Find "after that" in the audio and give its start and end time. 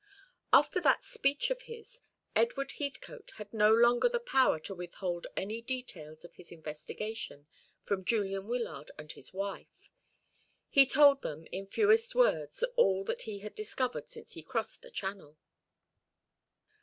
0.51-1.03